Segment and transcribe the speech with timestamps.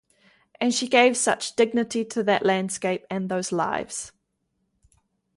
[0.59, 4.11] And she gave such dignity to that landscape and those lives.